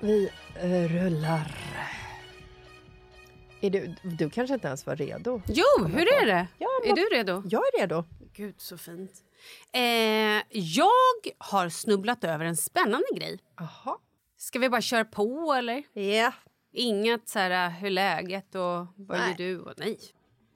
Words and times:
Vi 0.00 0.30
eh, 0.56 0.88
rullar. 0.88 1.54
Är 3.60 3.70
du, 3.70 3.94
du 4.02 4.30
kanske 4.30 4.54
inte 4.54 4.66
ens 4.68 4.86
var 4.86 4.96
redo? 4.96 5.42
Jo, 5.46 5.84
hur 5.86 6.12
är 6.22 6.26
det? 6.26 6.46
Ja, 6.58 6.68
är 6.84 6.94
du 6.94 7.02
redo? 7.02 7.42
Jag 7.50 7.62
är 7.62 7.80
redo. 7.80 8.04
Gud, 8.32 8.54
så 8.60 8.78
fint. 8.78 9.12
Eh, 9.72 9.82
jag 10.52 10.90
har 11.38 11.68
snubblat 11.68 12.24
över 12.24 12.44
en 12.44 12.56
spännande 12.56 13.06
grej. 13.16 13.38
Aha. 13.60 14.00
Ska 14.36 14.58
vi 14.58 14.68
bara 14.68 14.80
köra 14.80 15.04
på, 15.04 15.52
eller? 15.52 15.82
Ja, 15.92 16.32
Inget 16.72 17.28
så 17.28 17.38
här, 17.38 17.70
hur 17.70 17.86
är 17.86 17.90
läget 17.90 18.54
och 18.54 18.86
vad 18.96 19.18
Nej. 19.18 19.28
gör 19.28 19.36
du? 19.36 19.60
Och, 19.60 19.72
nej, 19.76 19.98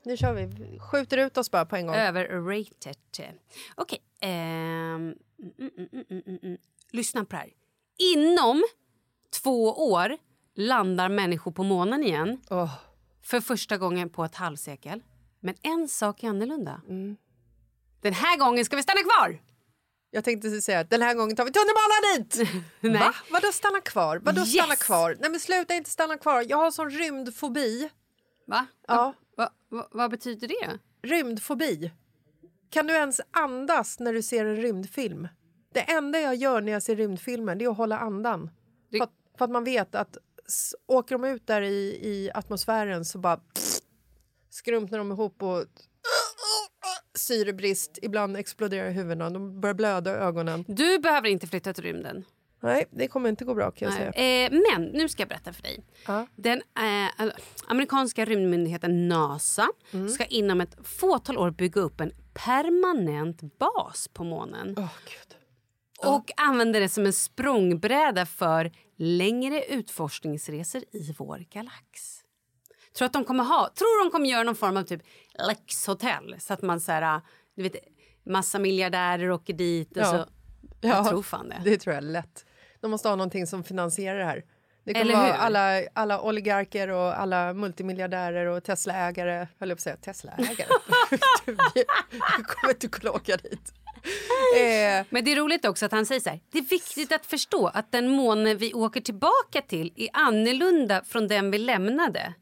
nu 0.04 0.16
kör 0.16 0.32
vi. 0.34 0.78
Skjuter 0.78 1.18
ut 1.18 1.38
oss 1.38 1.50
bara 1.50 1.66
på 1.66 1.76
en 1.76 1.86
gång. 1.86 1.96
överrated. 1.96 3.38
Okej. 3.74 4.02
ehm, 4.20 4.30
mm, 4.30 5.14
mm, 5.58 5.72
mm, 5.76 6.04
mm, 6.10 6.22
mm, 6.26 6.38
mm. 6.42 6.58
Lyssna 6.90 7.24
på 7.24 7.30
det 7.30 7.36
här. 7.36 7.50
Inom 7.98 8.64
två 9.42 9.90
år 9.92 10.16
landar 10.56 11.08
människor 11.08 11.52
på 11.52 11.62
månen 11.62 12.02
igen 12.02 12.40
Åh, 12.50 12.74
för 13.22 13.40
första 13.40 13.78
gången 13.78 14.10
på 14.10 14.24
ett 14.24 14.34
halvsekel. 14.34 15.02
Men 15.40 15.54
en 15.62 15.88
sak 15.88 16.22
är 16.22 16.28
annorlunda. 16.28 16.80
Den 18.00 18.12
här 18.12 18.38
gången 18.38 18.64
ska 18.64 18.76
vi 18.76 18.82
stanna 18.82 19.00
kvar! 19.02 19.40
jag 20.14 20.24
tänkte 20.24 20.60
säga 20.60 20.80
att 20.80 20.90
den 20.90 21.02
här 21.02 21.14
gången 21.14 21.36
tar 21.36 21.44
vi 21.44 21.50
tunnelbanan 21.52 22.02
dit! 22.16 22.64
Nej. 22.80 22.92
Va? 22.92 23.14
Vadå 23.30 23.52
stanna 23.52 23.80
kvar? 23.80 24.20
Vadå 24.22 24.40
Yes! 24.40 24.52
stanna 24.52 24.76
kvar? 24.76 25.16
Nej 25.20 25.30
men 25.30 25.40
sluta 25.40 25.74
inte 25.74 25.90
stanna 25.90 26.18
kvar. 26.18 26.44
Jag 26.48 26.56
har 26.56 26.70
sån 26.70 26.90
rymdfobi. 26.90 27.88
Va? 28.46 28.66
Ja. 28.88 29.14
Va, 29.36 29.50
va, 29.70 29.88
vad 29.90 30.10
betyder 30.10 30.48
det? 30.48 30.78
Rymdfobi. 31.08 31.92
Kan 32.70 32.86
du 32.86 32.94
ens 32.94 33.20
andas 33.30 33.98
när 33.98 34.12
du 34.12 34.22
ser 34.22 34.44
en 34.44 34.56
rymdfilm? 34.56 35.28
Det 35.72 35.80
enda 35.80 36.20
jag 36.20 36.34
gör 36.34 36.60
när 36.60 36.72
jag 36.72 36.82
ser 36.82 36.96
rymdfilmer 36.96 37.54
det 37.54 37.64
är 37.64 37.70
att 37.70 37.76
hålla 37.76 37.98
andan. 37.98 38.50
För, 38.90 39.02
att, 39.04 39.10
för 39.38 39.44
att 39.44 39.50
man 39.50 39.64
vet 39.64 39.94
att 39.94 40.16
åker 40.86 41.14
de 41.18 41.24
ut 41.24 41.46
där 41.46 41.62
i, 41.62 41.98
i 42.02 42.30
atmosfären 42.34 43.04
så 43.04 43.18
bara 43.18 43.36
pff, 43.36 43.78
skrumpnar 44.50 44.98
de 44.98 45.12
ihop 45.12 45.42
och 45.42 45.64
syrebrist. 47.14 47.98
Ibland 48.02 48.36
exploderar 48.36 48.90
huvudena. 48.90 49.30
De 49.30 49.60
börjar 49.60 49.74
blöda 49.74 50.10
i 50.10 50.14
ögonen. 50.14 50.64
Du 50.68 50.98
behöver 50.98 51.28
inte 51.28 51.46
flytta 51.46 51.72
till 51.72 51.84
rymden. 51.84 52.24
Nej, 52.60 52.84
det 52.90 53.08
kommer 53.08 53.28
inte 53.28 53.44
gå 53.44 53.54
bra 53.54 53.70
kan 53.70 53.88
jag 53.88 54.00
Nej. 54.00 54.12
säga. 54.12 54.46
Eh, 54.46 54.62
men 54.70 54.84
nu 54.84 55.08
ska 55.08 55.22
jag 55.22 55.28
berätta 55.28 55.52
för 55.52 55.62
dig. 55.62 55.84
Ja. 56.06 56.26
Den 56.36 56.62
eh, 56.76 57.32
amerikanska 57.66 58.24
rymdmyndigheten 58.24 59.08
NASA 59.08 59.68
ska 60.14 60.24
inom 60.24 60.60
ett 60.60 60.76
fåtal 60.82 61.38
år 61.38 61.50
bygga 61.50 61.80
upp 61.80 62.00
en 62.00 62.12
permanent 62.34 63.58
bas 63.58 64.08
på 64.12 64.24
månen. 64.24 64.74
Gud. 64.74 65.33
Och 66.08 66.30
använder 66.36 66.80
det 66.80 66.88
som 66.88 67.06
en 67.06 67.12
språngbräda 67.12 68.26
för 68.26 68.72
längre 68.96 69.64
utforskningsresor 69.64 70.82
i 70.92 71.14
vår 71.18 71.44
galax. 71.50 72.20
Tror 72.96 73.06
att 73.06 73.12
de 73.12 73.24
kommer 73.24 73.44
ha, 73.44 73.70
tror 73.74 74.04
de 74.04 74.10
kommer 74.10 74.28
göra 74.28 74.42
någon 74.42 74.54
form 74.56 74.76
av 74.76 74.82
typ 74.82 75.02
lyxhotell 75.48 76.36
så 76.38 76.54
att 76.54 76.62
man 76.62 76.80
så 76.80 76.92
här, 76.92 77.20
du 77.56 77.62
vet 77.62 77.76
massa 78.26 78.58
miljardärer 78.58 79.30
åker 79.30 79.52
dit 79.52 79.90
och 79.90 80.02
Ja. 80.02 80.10
så 80.10 80.26
jag 80.80 81.08
tror 81.08 81.22
fan 81.22 81.48
det. 81.48 81.60
Det 81.64 81.76
tror 81.78 81.94
jag 81.94 82.04
lätt. 82.04 82.46
De 82.80 82.90
måste 82.90 83.08
ha 83.08 83.16
någonting 83.16 83.46
som 83.46 83.64
finansierar 83.64 84.18
det 84.18 84.24
här. 84.24 84.44
Det 84.84 84.92
kommer 84.92 85.04
Eller 85.04 85.14
vara 85.14 85.34
alla, 85.34 85.82
alla 85.94 86.20
oligarker 86.20 86.88
och 86.88 87.20
alla 87.20 87.54
multimiljardärer 87.54 88.46
och 88.46 88.64
Teslaägare. 88.64 89.46
Höll 89.58 89.68
jag 89.68 89.78
på 89.78 89.78
att 89.78 89.80
säga 89.80 89.96
Teslaägare? 89.96 90.68
du, 91.46 91.56
du 92.36 92.44
kommer 92.44 92.72
inte 92.74 92.88
kunna 92.88 93.10
åka 93.12 93.36
dit. 93.36 93.72
Eh, 94.56 95.06
Men 95.10 95.24
det 95.24 95.32
är 95.32 95.36
roligt 95.36 95.64
också 95.64 95.86
att 95.86 95.92
han 95.92 96.06
säger 96.06 96.20
så 96.20 96.30
här. 96.30 96.40
Det 96.52 96.58
är 96.58 96.62
viktigt 96.62 97.12
att 97.12 97.26
förstå 97.26 97.66
att 97.66 97.92
den 97.92 98.10
måne 98.10 98.54
vi 98.54 98.74
åker 98.74 99.00
tillbaka 99.00 99.62
till 99.68 99.92
är 99.96 100.08
annorlunda 100.12 101.04
från 101.04 101.28
den 101.28 101.50
vi 101.50 101.58
lämnade. 101.58 102.34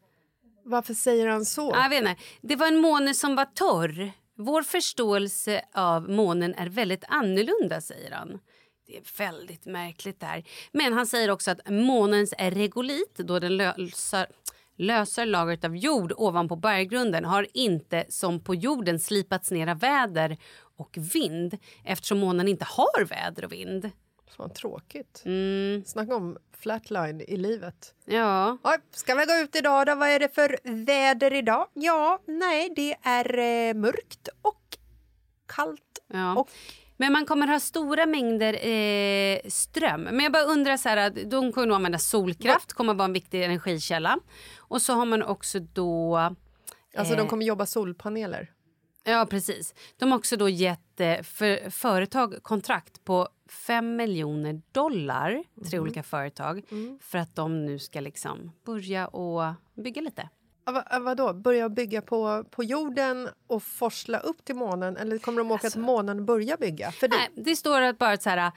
varför 0.64 0.94
säger 0.94 1.28
han 1.28 1.44
så? 1.44 1.72
Jag 1.74 1.88
vet 1.88 1.98
inte. 1.98 2.16
Det 2.40 2.56
var 2.56 2.66
en 2.66 2.78
måne 2.80 3.14
som 3.14 3.34
var 3.36 3.44
torr. 3.44 4.12
Vår 4.36 4.62
förståelse 4.62 5.62
av 5.74 6.10
månen 6.10 6.54
är 6.54 6.68
väldigt 6.68 7.04
annorlunda, 7.08 7.80
säger 7.80 8.10
han. 8.10 8.38
Det 8.86 8.96
är 8.96 9.02
väldigt 9.18 9.66
märkligt 9.66 10.20
där. 10.20 10.44
Men 10.72 10.92
han 10.92 11.06
säger 11.06 11.30
också 11.30 11.50
att 11.50 11.70
månens 11.70 12.34
regolit, 12.38 13.14
då 13.16 13.38
den 13.38 13.56
lösar, 13.56 14.26
löser 14.76 15.26
lagret 15.26 15.64
av 15.64 15.76
jord 15.76 16.12
ovanpå 16.16 16.56
berggrunden 16.56 17.24
har 17.24 17.46
inte 17.54 18.04
som 18.08 18.40
på 18.40 18.54
jorden 18.54 19.00
slipats 19.00 19.50
ner 19.50 19.66
av 19.66 19.78
väder 19.78 20.36
och 20.76 20.98
vind 21.14 21.58
eftersom 21.84 22.18
månen 22.18 22.48
inte 22.48 22.64
har 22.68 23.04
väder 23.04 23.44
och 23.44 23.52
vind. 23.52 23.90
Fan, 24.36 24.50
tråkigt. 24.50 25.22
Mm, 25.24 25.84
Snacka 25.86 26.16
om 26.16 26.36
flatline 26.56 27.20
i 27.20 27.36
livet. 27.36 27.94
ja. 28.04 28.58
Oj, 28.64 28.76
ska 28.90 29.14
vi 29.14 29.24
gå 29.24 29.32
ut 29.34 29.56
idag 29.56 29.86
då? 29.86 29.94
Vad 29.94 30.08
är 30.08 30.18
det 30.18 30.34
för 30.34 30.58
väder 30.64 31.34
idag? 31.34 31.66
Ja, 31.74 32.18
nej, 32.26 32.72
det 32.76 32.96
är 33.02 33.38
eh, 33.38 33.74
mörkt 33.74 34.28
och 34.42 34.60
kallt. 35.48 35.98
Ja. 36.12 36.36
Och 36.36 36.50
Men 36.96 37.12
man 37.12 37.26
kommer 37.26 37.46
ha 37.46 37.60
stora 37.60 38.06
mängder 38.06 38.66
eh, 38.66 39.40
ström. 39.48 40.02
Men 40.02 40.20
jag 40.20 40.32
bara 40.32 40.42
undrar 40.44 40.76
så 40.76 40.88
här, 40.88 41.10
de 41.10 41.52
kommer 41.52 41.66
nog 41.66 41.76
använda 41.76 41.98
solkraft, 41.98 42.72
kommer 42.72 42.94
vara 42.94 43.04
en 43.04 43.12
viktig 43.12 43.42
energikälla. 43.44 44.18
Och 44.58 44.82
så 44.82 44.92
har 44.92 45.04
man 45.04 45.22
också 45.22 45.58
då... 45.58 46.16
alltså, 46.96 47.14
Eh. 47.14 47.18
de 47.18 47.28
kommer 47.28 47.44
jobba 47.46 47.66
solpaneler. 47.66 48.50
Ja, 49.04 49.26
precis. 49.30 49.74
De 49.96 50.10
har 50.10 50.18
också 50.18 50.36
då 50.36 50.48
gett 50.48 51.00
eh, 51.00 51.22
för, 51.22 51.70
företag 51.70 52.42
kontrakt 52.42 53.04
på 53.04 53.28
5 53.48 53.96
miljoner 53.96 54.62
dollar, 54.72 55.44
tre 55.70 55.78
olika 55.78 56.02
företag, 56.02 56.62
för 57.00 57.18
att 57.18 57.36
de 57.36 57.66
nu 57.66 57.78
ska 57.78 58.00
liksom 58.00 58.50
börja 58.64 59.06
och 59.06 59.54
bygga 59.74 60.02
lite. 60.02 60.28
Ja, 60.64 60.72
va, 60.72 60.84
ja, 60.90 60.98
vadå? 60.98 61.32
Börja 61.32 61.68
bygga 61.68 62.02
på, 62.02 62.44
på 62.50 62.64
jorden 62.64 63.28
och 63.46 63.62
forsla 63.62 64.18
upp 64.18 64.44
till 64.44 64.54
månen? 64.54 64.96
Eller 64.96 65.18
kommer 65.18 65.38
de 65.38 65.50
åka 65.50 65.70
till 65.70 65.80
månen 65.80 66.18
och 66.18 66.24
börja 66.24 66.56
bygga? 66.56 66.92
För 66.92 67.08
det, 67.08 67.16
Nej, 67.16 67.44
det 67.44 67.56
står 67.56 67.82
att 67.82 67.98
bara 67.98 68.16
så 68.16 68.30
här... 68.30 68.52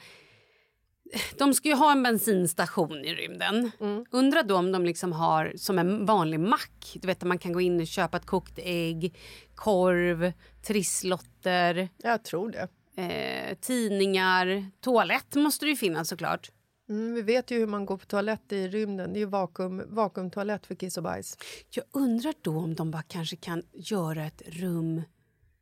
De 1.38 1.54
ska 1.54 1.70
ju 1.70 1.76
ha 1.76 1.92
en 1.92 2.04
bensinstation 2.04 3.06
i 3.06 3.14
rymden. 3.16 3.72
Undrar 4.12 4.44
då 4.44 4.56
om 4.58 4.72
de 4.72 4.86
liksom 4.86 5.12
har 5.12 5.54
som 5.58 5.80
en 5.80 6.06
vanlig 6.06 6.40
mack. 6.40 6.98
Du 7.02 7.08
vet, 7.08 7.20
där 7.20 7.28
man 7.28 7.38
kan 7.40 7.54
gå 7.54 7.62
in 7.62 7.82
och 7.82 7.88
köpa 7.88 8.18
ett 8.18 8.26
kokt 8.26 8.60
ägg, 8.64 9.18
korv, 9.56 10.32
trisslotter, 10.68 11.90
Jag 11.98 12.24
tror 12.24 12.52
det. 12.52 12.68
eh, 13.02 13.56
tidningar. 13.62 14.72
Toalett 14.82 15.36
måste 15.36 15.66
det 15.66 15.70
ju 15.70 15.76
finnas 15.76 16.10
såklart. 16.10 16.52
Mm, 16.90 17.14
vi 17.14 17.22
vet 17.22 17.52
ju 17.52 17.60
hur 17.60 17.68
man 17.68 17.86
går 17.86 17.98
på 17.98 18.06
toalett 18.06 18.52
i 18.52 18.68
rymden. 18.68 19.14
Det 19.14 19.18
är 19.20 19.22
ju 19.22 19.26
vakuum, 19.26 19.82
vakuumtoalett 19.88 20.66
för 20.66 20.76
kiss 20.76 20.98
och 20.98 21.04
bajs. 21.04 21.38
Jag 21.70 21.86
undrar 21.92 22.34
då 22.42 22.58
om 22.58 22.76
de 22.76 22.92
bara 22.92 23.04
kanske 23.04 23.36
kan 23.36 23.64
göra 23.74 24.26
ett 24.26 24.42
rum 24.46 25.02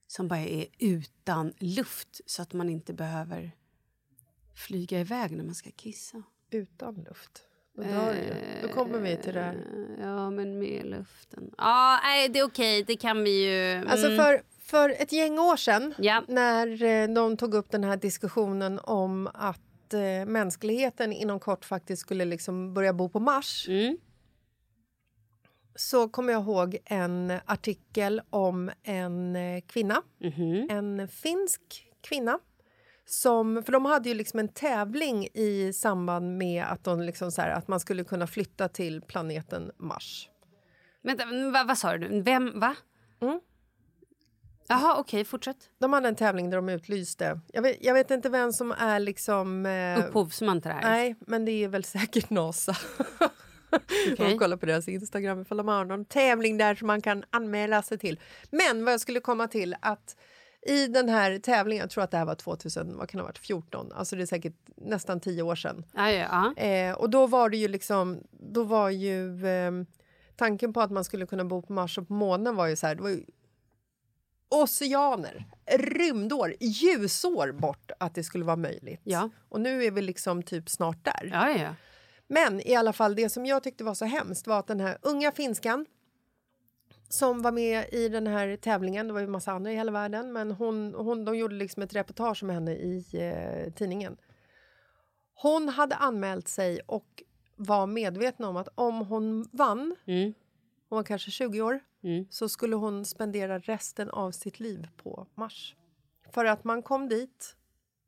som 0.07 0.27
bara 0.27 0.39
är 0.39 0.65
utan 0.79 1.53
luft 1.59 2.21
så 2.25 2.41
att 2.41 2.53
man 2.53 2.69
inte 2.69 2.93
behöver 2.93 3.51
flyga 4.55 4.99
iväg 4.99 5.31
när 5.31 5.43
man 5.43 5.55
ska 5.55 5.71
kissa. 5.71 6.23
Utan 6.51 6.95
luft. 6.95 7.43
Då 7.75 7.81
dör 7.83 8.13
ju. 8.13 8.33
Då 8.61 8.73
kommer 8.73 8.99
vi 8.99 9.17
till 9.17 9.33
det 9.33 9.39
här. 9.41 9.53
Eh, 9.55 10.05
Ja, 10.05 10.29
men 10.29 10.59
med 10.59 10.85
luften. 10.85 11.51
Ja, 11.57 11.99
nej, 12.03 12.29
det 12.29 12.39
är 12.39 12.43
okej. 12.45 12.83
Det 12.83 12.95
kan 12.95 13.23
vi 13.23 13.45
ju... 13.45 13.85
Alltså 13.87 14.07
mm. 14.07 14.17
för, 14.17 14.41
för 14.61 14.89
ett 14.89 15.11
gäng 15.11 15.39
år 15.39 15.57
sedan 15.57 15.93
Ja. 15.97 16.23
när 16.27 16.83
eh, 16.83 17.07
de 17.07 17.37
tog 17.37 17.53
upp 17.53 17.71
den 17.71 17.83
här 17.83 17.97
diskussionen 17.97 18.79
om 18.83 19.29
att 19.33 19.93
eh, 19.93 20.25
mänskligheten 20.25 21.13
inom 21.13 21.39
kort 21.39 21.65
faktiskt 21.65 22.01
skulle 22.01 22.25
liksom 22.25 22.73
börja 22.73 22.93
bo 22.93 23.09
på 23.09 23.19
Mars 23.19 23.67
Mm. 23.69 23.97
så 25.75 26.09
kommer 26.09 26.33
jag 26.33 26.41
ihåg 26.41 26.77
en 26.85 27.33
artikel 27.45 28.21
om 28.29 28.71
en 28.83 29.35
eh, 29.35 29.61
kvinna, 29.67 30.01
Mhm. 30.19 30.67
en 30.69 31.07
finsk 31.07 31.61
kvinna 32.01 32.39
som, 33.05 33.63
för 33.63 33.71
de 33.71 33.85
hade 33.85 34.09
ju 34.09 34.15
liksom 34.15 34.39
en 34.39 34.47
tävling 34.47 35.27
i 35.33 35.73
samband 35.73 36.37
med 36.37 36.65
att, 36.65 36.83
de 36.83 37.01
liksom 37.01 37.31
så 37.31 37.41
här, 37.41 37.49
att 37.49 37.67
man 37.67 37.79
skulle 37.79 38.03
kunna 38.03 38.27
flytta 38.27 38.67
till 38.67 39.01
planeten 39.01 39.71
Mars. 39.77 40.29
Vänta, 41.03 41.25
vad, 41.53 41.67
vad 41.67 41.77
sa 41.77 41.97
du? 41.97 42.21
Vem? 42.21 42.59
Va? 42.59 42.75
Mm. 43.21 43.39
Jaha, 44.67 44.95
okej. 44.99 45.25
fortsätt. 45.25 45.69
De 45.79 45.93
hade 45.93 46.07
en 46.07 46.15
tävling 46.15 46.49
där 46.49 46.57
de 46.57 46.69
utlyste... 46.69 47.39
Jag 47.53 47.61
vet, 47.61 47.77
jag 47.81 47.93
vet 47.93 48.11
inte 48.11 48.29
vem 48.29 48.53
som 48.53 48.71
är 48.71 48.99
liksom... 48.99 49.65
Eh, 49.65 49.99
Upphovsman 49.99 50.61
till 50.61 50.69
det 50.69 50.75
här. 50.75 50.81
Nej, 50.81 51.15
men 51.19 51.45
det 51.45 51.51
är 51.51 51.67
väl 51.67 51.83
säkert 51.83 52.29
NASA. 52.29 52.75
Okej. 54.11 54.29
Man 54.29 54.39
kollar 54.39 54.57
på 54.57 54.65
deras 54.65 54.87
Instagram 54.87 55.41
ifall 55.41 55.57
de 55.57 55.67
har 55.67 55.85
någon 55.85 56.05
tävling 56.05 56.57
där 56.57 56.75
som 56.75 56.87
man 56.87 57.01
kan 57.01 57.23
anmäla 57.29 57.81
sig 57.81 57.97
till. 57.97 58.19
Men 58.51 58.85
vad 58.85 58.93
jag 58.93 59.01
skulle 59.01 59.19
komma 59.19 59.47
till 59.47 59.75
att 59.81 60.15
i 60.65 60.87
den 60.87 61.09
här 61.09 61.39
tävlingen, 61.39 61.81
jag 61.81 61.89
tror 61.89 62.03
att 62.03 62.11
det 62.11 62.17
här 62.17 62.25
var 62.25 62.35
2000, 62.35 62.97
vad 62.97 63.09
kan 63.09 63.17
det 63.17 63.21
ha 63.21 63.27
varit, 63.27 63.37
14, 63.37 63.91
alltså 63.91 64.15
det 64.15 64.21
är 64.21 64.25
säkert 64.25 64.55
nästan 64.75 65.19
tio 65.19 65.41
år 65.41 65.55
sedan. 65.55 65.85
Ja, 65.93 66.11
ja, 66.11 66.53
ja. 66.57 66.63
Eh, 66.63 66.93
och 66.93 67.09
då 67.09 67.27
var 67.27 67.49
det 67.49 67.57
ju 67.57 67.67
liksom, 67.67 68.23
då 68.31 68.63
var 68.63 68.89
ju 68.89 69.47
eh, 69.47 69.71
tanken 70.35 70.73
på 70.73 70.81
att 70.81 70.91
man 70.91 71.03
skulle 71.03 71.25
kunna 71.25 71.45
bo 71.45 71.61
på 71.61 71.73
Mars 71.73 71.97
och 71.97 72.07
på 72.07 72.13
månen 72.13 72.55
var 72.55 72.67
ju 72.67 72.75
så 72.75 72.87
här, 72.87 72.95
det 72.95 73.01
var 73.01 73.09
ju 73.09 73.25
oceaner, 74.49 75.45
rymdår, 75.77 76.55
ljusår 76.59 77.51
bort 77.51 77.91
att 77.99 78.15
det 78.15 78.23
skulle 78.23 78.45
vara 78.45 78.55
möjligt. 78.55 79.01
Ja. 79.03 79.29
Och 79.49 79.61
nu 79.61 79.83
är 79.83 79.91
vi 79.91 80.01
liksom 80.01 80.43
typ 80.43 80.69
snart 80.69 81.05
där. 81.05 81.29
ja, 81.33 81.49
ja. 81.49 81.75
Men 82.27 82.67
i 82.67 82.75
alla 82.75 82.93
fall, 82.93 83.15
det 83.15 83.29
som 83.29 83.45
jag 83.45 83.63
tyckte 83.63 83.83
var 83.83 83.93
så 83.93 84.05
hemskt 84.05 84.47
var 84.47 84.59
att 84.59 84.67
den 84.67 84.79
här 84.79 84.97
unga 85.01 85.31
finskan 85.31 85.85
som 87.13 87.41
var 87.41 87.51
med 87.51 87.85
i 87.91 88.09
den 88.09 88.27
här 88.27 88.57
tävlingen, 88.57 89.07
det 89.07 89.13
var 89.13 89.19
ju 89.21 89.27
massa 89.27 89.51
andra 89.51 89.71
i 89.71 89.75
hela 89.75 89.91
världen, 89.91 90.33
men 90.33 90.51
hon, 90.51 90.93
hon, 90.93 91.25
de 91.25 91.37
gjorde 91.37 91.55
liksom 91.55 91.83
ett 91.83 91.95
reportage 91.95 92.43
med 92.43 92.55
henne 92.55 92.71
i 92.71 93.05
eh, 93.13 93.73
tidningen. 93.73 94.17
Hon 95.33 95.69
hade 95.69 95.95
anmält 95.95 96.47
sig 96.47 96.79
och 96.85 97.23
var 97.55 97.87
medveten 97.87 98.45
om 98.45 98.57
att 98.57 98.67
om 98.75 98.99
hon 99.07 99.49
vann, 99.51 99.95
Mm. 100.05 100.33
hon 100.89 100.95
var 100.95 101.03
kanske 101.03 101.31
20 101.31 101.61
år, 101.61 101.79
Mm. 102.03 102.25
så 102.29 102.49
skulle 102.49 102.75
hon 102.75 103.05
spendera 103.05 103.59
resten 103.59 104.09
av 104.09 104.31
sitt 104.31 104.59
liv 104.59 104.87
på 104.97 105.27
Mars. 105.35 105.75
För 106.31 106.45
att 106.45 106.63
man 106.63 106.81
kom 106.83 107.09
dit, 107.09 107.55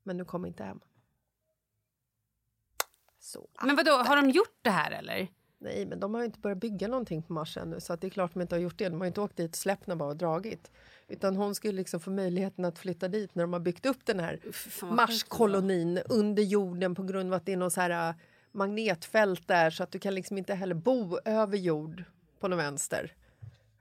men 0.03 0.17
du 0.17 0.25
kom 0.25 0.45
inte 0.45 0.63
hem. 0.63 0.79
Så 3.19 3.49
Men 3.63 3.75
vadå, 3.75 3.91
har 3.91 4.15
de 4.15 4.29
gjort 4.29 4.59
det 4.61 4.69
här 4.69 4.91
eller? 4.91 5.27
Nej, 5.65 5.85
men 5.85 5.99
de 5.99 6.13
har 6.13 6.21
ju 6.21 6.25
inte 6.25 6.39
börjat 6.39 6.57
bygga 6.57 6.87
någonting 6.87 7.21
på 7.21 7.33
Mars 7.33 7.57
ännu 7.57 7.79
så 7.79 7.93
att 7.93 8.01
det 8.01 8.07
är 8.07 8.09
klart 8.09 8.33
de 8.33 8.41
inte 8.41 8.55
har 8.55 8.59
gjort 8.59 8.77
det. 8.77 8.89
De 8.89 8.99
har 8.99 9.07
inte 9.07 9.21
åkt 9.21 9.37
dit 9.37 9.55
släppt 9.55 9.85
den 9.85 9.97
bara 9.97 10.09
och 10.09 10.15
dragit. 10.15 10.71
Utan 11.07 11.35
hon 11.35 11.55
skulle 11.55 11.73
liksom 11.73 11.99
få 11.99 12.11
möjligheten 12.11 12.65
att 12.65 12.79
flytta 12.79 13.07
dit 13.07 13.35
när 13.35 13.43
de 13.43 13.53
har 13.53 13.59
byggt 13.59 13.85
upp 13.85 14.05
den 14.05 14.19
här 14.19 14.39
Marskolonin 14.95 15.99
under 16.09 16.43
jorden 16.43 16.95
på 16.95 17.03
grund 17.03 17.29
av 17.29 17.37
att 17.37 17.45
det 17.45 17.53
är 17.53 17.57
något 17.57 17.73
så 17.73 17.81
här 17.81 18.09
äh, 18.09 18.15
magnetfält 18.51 19.47
där 19.47 19.69
så 19.69 19.83
att 19.83 19.91
du 19.91 19.99
kan 19.99 20.15
liksom 20.15 20.37
inte 20.37 20.53
heller 20.53 20.75
bo 20.75 21.19
över 21.25 21.57
jord 21.57 22.03
på 22.39 22.47
något 22.47 22.59
vänster. 22.59 23.11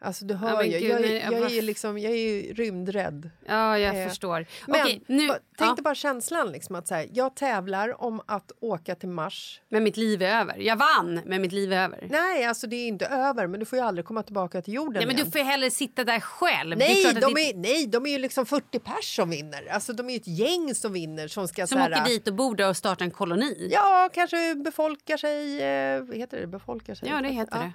Alltså 0.05 0.25
du 0.25 0.35
hör 0.35 0.63
ju, 0.63 0.79
gud, 0.79 0.91
jag, 0.91 1.01
nej, 1.01 1.19
är, 1.21 1.33
jag, 1.33 1.43
är 1.43 1.49
ju 1.49 1.63
liksom, 1.63 1.99
jag 1.99 2.13
är 2.13 2.17
ju 2.17 2.53
rymdrädd. 2.55 3.31
Ja, 3.47 3.79
jag 3.79 3.97
Eh, 4.03 4.09
förstår. 4.09 4.47
Men 4.67 4.81
Okej, 4.81 5.03
nu... 5.07 5.27
tänk 5.29 5.41
ja, 5.71 5.75
dig 5.75 5.83
bara 5.83 5.95
känslan 5.95 6.53
liksom 6.53 6.75
att 6.75 6.89
så 6.89 6.95
här, 6.95 7.07
jag 7.13 7.37
tävlar 7.37 8.03
om 8.03 8.21
att 8.27 8.53
åka 8.61 8.95
till 8.95 9.09
Mars 9.09 9.61
men 9.69 9.83
mitt 9.85 9.97
liv 9.97 10.23
är 10.23 10.41
över. 10.41 10.57
Jag 10.59 10.77
vann, 10.77 11.21
men 11.27 11.43
mitt 11.43 11.53
liv 11.53 11.73
är 11.73 11.85
över. 11.85 12.07
Nej, 12.11 12.45
alltså 12.45 12.67
det 12.67 12.77
är 12.77 12.89
inte 12.89 13.07
över, 13.07 13.47
men 13.47 13.61
du 13.61 13.67
får 13.67 13.79
ju 13.79 13.85
aldrig 13.85 14.05
komma 14.07 14.23
tillbaka 14.23 14.63
till 14.63 14.75
jorden 14.75 14.93
Nej, 14.93 15.07
men 15.07 15.15
igen. 15.17 15.27
du 15.27 15.33
får 15.33 15.39
ju 15.41 15.45
hellre 15.47 15.71
sitta 15.71 16.05
där 16.05 16.21
själv. 16.21 16.73
Är 16.73 16.77
Nej, 16.77 17.07
att 17.07 17.21
de 17.21 17.35
det- 17.35 17.41
är, 17.51 17.55
nej, 17.57 17.87
de 17.87 18.07
är 18.07 18.11
ju 18.11 18.19
liksom 18.19 18.47
40 18.47 18.79
pers 18.79 19.17
som 19.17 19.31
vinner. 19.31 19.67
Alltså 19.71 19.93
de 19.93 20.09
är 20.09 20.13
ju 20.13 20.17
ett 20.17 20.27
gäng 20.29 20.75
som 20.75 20.93
vinner 20.93 21.29
som 21.29 21.49
ska 21.49 21.67
Som 21.67 21.77
så 21.79 21.83
här, 21.83 21.93
åker 21.93 22.05
dit 22.05 22.29
och 22.29 22.35
bor 22.35 22.57
där 22.57 22.69
och 22.69 22.77
startar 22.77 23.05
en 23.05 23.11
koloni. 23.11 23.69
Ja, 23.73 24.11
kanske 24.15 24.55
befolkar 24.55 25.17
sig. 25.17 25.63
Eh, 25.63 26.05
heter 26.19 26.41
det? 26.41 26.47
Befolkar 26.47 26.95
sig? 26.95 27.09
Ja, 27.09 27.21
det 27.21 27.29
heter 27.29 27.59
det. 27.59 27.73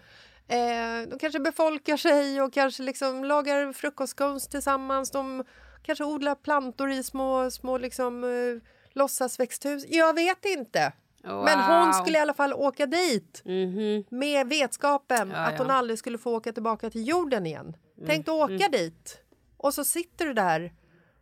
Eh, 0.50 1.10
de 1.10 1.20
kanske 1.20 1.40
befolkar 1.40 1.98
sig 1.98 2.42
och 2.42 2.54
kanske 2.54 2.84
liksom 2.84 3.24
lagar 3.26 3.74
frukostscones 3.74 4.48
tillsammans. 4.48 5.12
De 5.12 5.44
Kanske 5.84 6.04
odla 6.04 6.36
plantor 6.36 6.92
i 6.92 7.04
små, 7.04 7.52
små 7.52 7.78
liksom, 7.78 8.24
uh, 8.24 8.62
låtsasväxthus. 8.94 9.86
Jag 9.90 10.14
vet 10.16 10.46
inte. 10.46 10.94
Wow. 11.24 11.44
Men 11.44 11.60
hon 11.60 11.94
skulle 11.94 12.18
i 12.18 12.22
alla 12.22 12.34
fall 12.34 12.54
åka 12.54 12.86
dit 12.86 13.42
Mhm. 13.46 14.04
med 14.10 14.48
vetskapen 14.48 15.30
Ja, 15.30 15.38
att 15.38 15.58
hon 15.58 15.68
ja. 15.68 15.74
aldrig 15.74 16.00
skulle 16.00 16.18
få 16.18 16.36
åka 16.36 16.54
tillbaka 16.54 16.90
till 16.90 17.08
jorden 17.08 17.46
igen. 17.46 17.76
Mm. 17.98 18.08
Tänk 18.10 18.28
att 18.28 18.34
åka 18.34 18.68
dit 18.72 19.20
och 19.58 19.74
så 19.74 19.84
sitter 19.84 20.26
du 20.26 20.34
där 20.34 20.74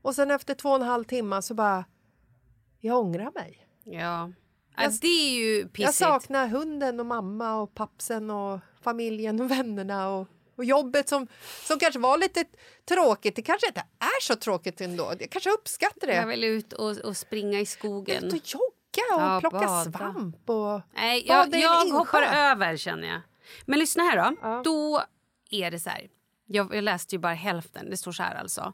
och 0.01 0.15
sen 0.15 0.31
efter 0.31 0.53
två 0.53 0.69
och 0.69 0.75
en 0.75 0.81
halv 0.81 1.03
timme 1.03 1.41
så 1.41 1.53
bara 1.53 1.85
jag 2.79 2.97
ångrar 2.99 3.31
mig. 3.35 3.67
Ja. 3.83 4.31
Ja, 4.77 4.83
Jag- 4.83 4.93
det 5.01 5.07
är 5.07 5.31
ju 5.39 5.59
Jag 5.61 5.73
pissigt. 5.73 5.95
saknar 5.95 6.47
hunden 6.47 6.99
och 6.99 7.05
mamma 7.05 7.55
och 7.55 7.73
pappsen 7.75 8.29
och 8.31 8.59
familjen 8.87 9.41
och 9.41 9.51
vännerna 9.51 10.09
och, 10.09 10.27
och 10.57 10.65
jobbet 10.65 11.09
som, 11.09 11.27
som 11.67 11.79
kanske 11.79 11.99
var 11.99 12.17
lite 12.17 12.43
tråkigt. 12.89 13.35
Det 13.35 13.41
kanske 13.41 13.67
inte 13.67 13.79
är 13.99 14.21
så 14.21 14.35
tråkigt 14.35 14.81
ändå. 14.81 15.13
Jag 15.19 15.29
kanske 15.29 15.49
uppskattar 15.49 16.07
det. 16.07 16.15
Jag 16.15 16.27
vill 16.27 16.43
ut 16.43 16.73
och, 16.73 16.97
och 16.97 17.17
springa 17.17 17.59
i 17.59 17.65
skogen. 17.65 18.23
Ut 18.23 18.33
och 18.33 18.39
jogga 18.53 19.15
och 19.15 19.21
Ja, 19.21 19.39
plocka 19.39 19.57
bada. 19.57 19.91
svamp 19.91 20.49
och 20.49 20.81
Nej, 20.95 21.25
bada 21.27 21.57
jag, 21.57 21.85
jag 21.85 21.93
hoppar 21.97 22.21
över 22.23 22.77
känner 22.77 23.07
jag. 23.07 23.21
Men 23.65 23.79
lyssna 23.79 24.03
här 24.03 24.17
då. 24.17 24.37
Ja. 24.41 24.61
Då 24.63 25.01
är 25.49 25.71
det 25.71 25.79
så 25.79 25.89
här. 25.89 26.07
Jag, 26.49 26.75
jag 26.75 26.83
läste 26.83 27.15
ju 27.15 27.19
bara 27.19 27.33
hälften. 27.33 27.89
Det 27.89 27.97
står 27.97 28.11
så 28.11 28.23
här 28.23 28.35
alltså. 28.35 28.73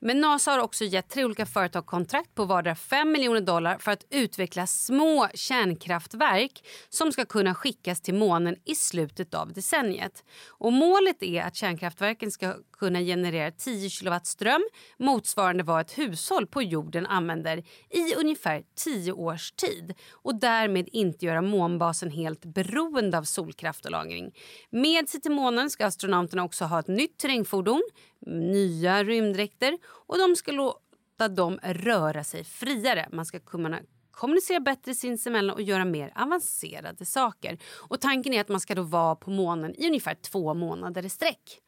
Men 0.00 0.20
NASA 0.20 0.50
har 0.50 0.58
också 0.58 0.84
gett 0.84 1.08
tre 1.08 1.24
olika 1.24 1.46
företag 1.46 1.86
kontrakt 1.86 2.34
på 2.34 2.44
vardera 2.44 2.74
5 2.74 3.12
miljoner 3.12 3.40
dollar 3.40 3.78
för 3.78 3.92
att 3.92 4.04
utveckla 4.10 4.66
små 4.66 5.28
kärnkraftverk 5.34 6.64
som 6.88 7.12
ska 7.12 7.24
kunna 7.24 7.54
skickas 7.54 8.00
till 8.00 8.14
månen 8.14 8.56
i 8.64 8.74
slutet 8.74 9.34
av 9.34 9.52
decenniet. 9.52 10.24
Och 10.48 10.72
målet 10.72 11.22
är 11.22 11.42
att 11.42 11.56
kärnkraftverken 11.56 12.30
ska 12.30 12.54
kunna 12.72 13.00
generera 13.00 13.50
10 13.50 13.90
kilowatt 13.90 14.26
ström 14.26 14.62
motsvarande 14.98 15.62
vad 15.62 15.80
ett 15.80 15.98
hushåll 15.98 16.46
på 16.46 16.62
jorden 16.62 17.06
använder 17.06 17.58
i 17.90 18.14
ungefär 18.16 18.62
10 18.76 19.12
års 19.12 19.52
tid 19.52 19.94
och 20.12 20.40
därmed 20.40 20.88
inte 20.92 21.26
göra 21.26 21.42
månbasen 21.42 22.10
helt 22.10 22.44
beroende 22.44 23.18
av 23.18 23.22
solkraft 23.22 23.84
och 23.84 23.90
lagring. 23.90 24.34
Med 24.70 25.08
sig 25.08 25.20
till 25.20 25.32
månen 25.32 25.70
ska 25.70 25.86
astronauterna 25.86 26.44
också 26.44 26.64
ha 26.64 26.80
ett 26.80 26.88
nytt 26.88 27.13
terrängfordon, 27.16 27.82
nya 28.26 29.04
rymddräkter 29.04 29.78
och 29.84 30.18
de 30.18 30.36
ska 30.36 30.52
låta 30.52 31.28
dem 31.28 31.58
röra 31.62 32.24
sig 32.24 32.44
friare. 32.44 33.08
Man 33.12 33.26
ska 33.26 33.40
kunna 33.40 33.80
kommunicera 34.10 34.60
bättre 34.60 34.94
sinsemellan 34.94 35.54
och 35.56 35.62
göra 35.62 35.84
mer 35.84 36.12
avancerade 36.16 37.04
saker. 37.06 37.58
Och 37.88 38.00
Tanken 38.00 38.32
är 38.32 38.40
att 38.40 38.48
man 38.48 38.60
ska 38.60 38.74
då 38.74 38.82
vara 38.82 39.16
på 39.16 39.30
månen 39.30 39.74
i 39.74 39.86
ungefär 39.86 40.14
två 40.14 40.54
månader 40.54 41.04
i 41.06 41.08
sträck. 41.08 41.60